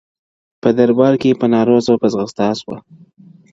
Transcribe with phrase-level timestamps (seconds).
[0.61, 2.77] په دربار کي په نارو سوه په ځغستا سوه.!